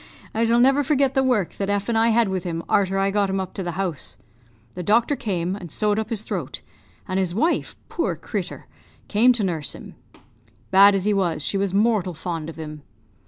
I 0.33 0.45
shall 0.45 0.59
never 0.59 0.81
forget 0.83 1.13
the 1.13 1.21
work 1.21 1.57
that 1.57 1.69
F 1.69 1.87
and 1.87 1.95
I 1.95 2.07
had 2.07 2.27
with 2.27 2.43
him 2.43 2.63
arter 2.67 2.97
I 2.97 3.11
got 3.11 3.29
him 3.29 3.39
up 3.39 3.53
to 3.53 3.61
the 3.61 3.73
house. 3.73 4.17
"The 4.73 4.81
doctor 4.81 5.15
came, 5.15 5.55
and 5.55 5.69
sewed 5.69 5.99
up 5.99 6.09
his 6.09 6.23
throat; 6.23 6.61
and 7.07 7.19
his 7.19 7.35
wife 7.35 7.75
poor 7.87 8.15
crittur! 8.15 8.65
came 9.07 9.31
to 9.33 9.43
nurse 9.43 9.75
him. 9.75 9.93
Bad 10.71 10.95
as 10.95 11.05
he 11.05 11.13
was, 11.13 11.43
she 11.43 11.55
was 11.55 11.71
mortal 11.75 12.15
fond 12.15 12.49
of 12.49 12.55
him! 12.55 12.81